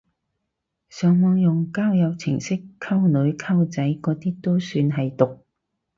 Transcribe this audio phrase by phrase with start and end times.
[0.89, 5.43] 上網用交友程式溝女溝仔嗰啲都算係毒！